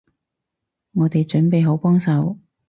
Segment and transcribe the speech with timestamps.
[0.95, 2.39] 我哋準備好幫手